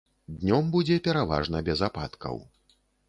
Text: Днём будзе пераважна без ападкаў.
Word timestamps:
Днём 0.43 0.71
будзе 0.75 0.97
пераважна 1.07 1.61
без 1.67 1.85
ападкаў. 1.89 2.43